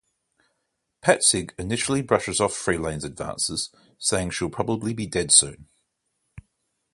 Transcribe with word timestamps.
Patzig 1.03 1.51
initially 1.59 2.01
brushes 2.01 2.41
off 2.41 2.53
Frelaine's 2.53 3.03
advances, 3.03 3.69
saying 3.99 4.31
she'll 4.31 4.49
probably 4.49 4.95
be 4.95 5.05
dead 5.05 5.31
soon. 5.31 5.67